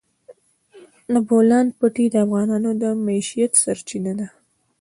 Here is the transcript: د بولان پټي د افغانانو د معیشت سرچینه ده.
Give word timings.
د 1.11 1.13
بولان 1.27 1.67
پټي 1.77 2.05
د 2.11 2.15
افغانانو 2.25 2.71
د 2.81 2.83
معیشت 3.05 3.51
سرچینه 3.63 4.11
ده. 4.19 4.27